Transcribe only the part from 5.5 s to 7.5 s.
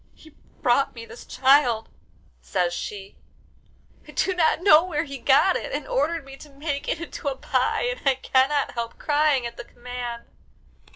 it, and ordered me to make it into a